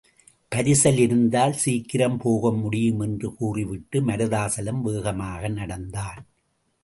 [0.55, 6.21] பரிசல் இருந்தால் சீக்கிரம் போக முடியும் என்று கூறிவிட்டு மருதாசலம் வேகமாக நடந்தான்.